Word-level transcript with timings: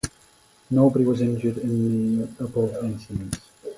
Nobody 0.71 1.05
was 1.05 1.21
injured 1.21 1.59
in 1.59 2.21
the 2.21 2.43
above 2.43 2.75
incidents. 2.83 3.37